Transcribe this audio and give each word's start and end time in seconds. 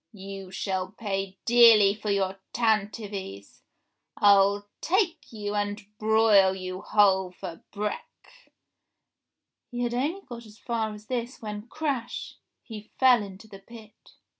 You 0.13 0.49
shall 0.49 0.89
pay 0.93 1.37
dearly 1.45 1.93
for 1.93 2.09
your 2.09 2.39
tantivys, 2.53 3.61
I'll 4.17 4.67
take 4.81 5.31
you 5.31 5.53
and 5.53 5.85
broil 5.99 6.55
you 6.55 6.81
whole 6.81 7.29
for 7.33 7.61
break 7.71 8.49
—"He 9.69 9.81
had 9.83 9.93
only 9.93 10.21
got 10.21 10.47
as 10.47 10.57
far 10.57 10.91
as 10.91 11.05
this 11.05 11.39
when 11.39 11.67
crash— 11.67 12.37
he 12.63 12.89
fell 12.99 13.21
into 13.21 13.47
the 13.47 13.59
pit 13.59 14.13